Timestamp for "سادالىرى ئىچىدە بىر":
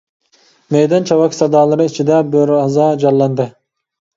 1.41-2.55